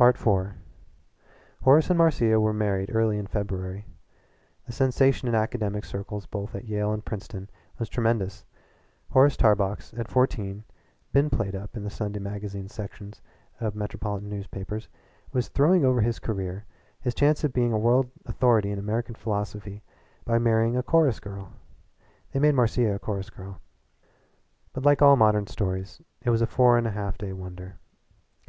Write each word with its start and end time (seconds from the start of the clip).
IV 0.00 0.22
Horace 1.64 1.88
and 1.90 1.98
Marcia 1.98 2.38
were 2.38 2.52
married 2.52 2.94
early 2.94 3.18
in 3.18 3.26
February. 3.26 3.84
The 4.64 4.70
sensation 4.70 5.26
in 5.26 5.34
academic 5.34 5.84
circles 5.84 6.24
both 6.24 6.54
at 6.54 6.66
Yale 6.66 6.92
and 6.92 7.04
Princeton 7.04 7.50
was 7.76 7.88
tremendous. 7.88 8.44
Horace 9.10 9.36
Tarbox, 9.36 9.90
who 9.90 9.96
at 9.96 10.06
fourteen 10.06 10.58
had 11.02 11.12
been 11.12 11.30
played 11.30 11.56
up 11.56 11.76
in 11.76 11.82
the 11.82 11.90
Sunday 11.90 12.20
magazines 12.20 12.72
sections 12.72 13.20
of 13.60 13.74
metropolitan 13.74 14.28
newspapers, 14.30 14.86
was 15.32 15.48
throwing 15.48 15.84
over 15.84 16.00
his 16.00 16.20
career, 16.20 16.64
his 17.00 17.12
chance 17.12 17.42
of 17.42 17.52
being 17.52 17.72
a 17.72 17.76
world 17.78 18.08
authority 18.24 18.70
on 18.72 18.78
American 18.78 19.16
philosophy, 19.16 19.82
by 20.24 20.38
marrying 20.38 20.76
a 20.76 20.82
chorus 20.84 21.18
girl 21.18 21.52
they 22.30 22.38
made 22.38 22.54
Marcia 22.54 22.94
a 22.94 23.00
chorus 23.00 23.30
girl. 23.30 23.60
But 24.72 24.84
like 24.84 25.02
all 25.02 25.16
modern 25.16 25.48
stories 25.48 26.00
it 26.22 26.30
was 26.30 26.40
a 26.40 26.46
four 26.46 26.78
and 26.78 26.86
a 26.86 26.92
half 26.92 27.18
day 27.18 27.32
wonder. 27.32 27.80